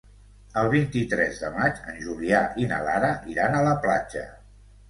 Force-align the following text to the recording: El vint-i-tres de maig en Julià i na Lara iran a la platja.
El 0.61 0.69
vint-i-tres 0.75 1.41
de 1.43 1.51
maig 1.59 1.83
en 1.93 2.01
Julià 2.07 2.41
i 2.65 2.67
na 2.73 2.81
Lara 2.89 3.15
iran 3.37 3.59
a 3.59 3.63
la 3.71 3.79
platja. 3.85 4.29